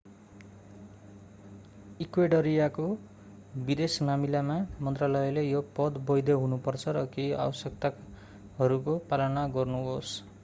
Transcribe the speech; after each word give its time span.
इक्वेडरियाको 1.99 2.85
विदेश 3.67 3.97
मामिला 4.01 4.41
मन्त्रालयले 4.79 5.43
यो 5.43 5.61
पत्र 5.71 6.01
वैध 6.09 6.31
हुनु 6.37 6.59
पर्छ 6.63 6.95
र 6.97 7.03
केहि 7.11 7.27
आवश्यकताहरूको 7.43 8.97
पालना 9.13 9.45
गर्नुहोस् 9.53 10.15